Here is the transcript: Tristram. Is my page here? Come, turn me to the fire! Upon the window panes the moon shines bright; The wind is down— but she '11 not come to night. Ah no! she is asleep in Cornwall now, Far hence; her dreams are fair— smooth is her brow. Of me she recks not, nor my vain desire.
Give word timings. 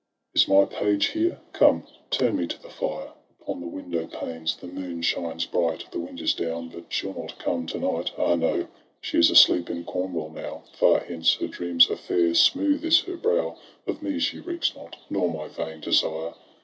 Tristram. 0.33 0.63
Is 0.65 0.71
my 0.71 0.79
page 0.79 1.05
here? 1.09 1.39
Come, 1.53 1.83
turn 2.09 2.35
me 2.37 2.47
to 2.47 2.59
the 2.59 2.71
fire! 2.71 3.11
Upon 3.39 3.61
the 3.61 3.67
window 3.67 4.07
panes 4.07 4.55
the 4.55 4.65
moon 4.65 5.03
shines 5.03 5.45
bright; 5.45 5.83
The 5.91 5.99
wind 5.99 6.19
is 6.21 6.33
down— 6.33 6.69
but 6.73 6.85
she 6.89 7.05
'11 7.05 7.21
not 7.21 7.37
come 7.37 7.67
to 7.67 7.79
night. 7.79 8.11
Ah 8.17 8.33
no! 8.33 8.67
she 8.99 9.19
is 9.19 9.29
asleep 9.29 9.69
in 9.69 9.83
Cornwall 9.83 10.31
now, 10.31 10.63
Far 10.73 11.01
hence; 11.01 11.35
her 11.35 11.45
dreams 11.45 11.87
are 11.91 11.97
fair— 11.97 12.33
smooth 12.33 12.83
is 12.83 13.01
her 13.01 13.15
brow. 13.15 13.57
Of 13.85 14.01
me 14.01 14.17
she 14.17 14.39
recks 14.39 14.75
not, 14.75 14.95
nor 15.07 15.31
my 15.31 15.47
vain 15.47 15.81
desire. 15.81 16.33